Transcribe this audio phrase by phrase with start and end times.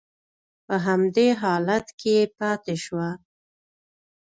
[0.65, 3.09] په همدې حالت کې پاتې شوه.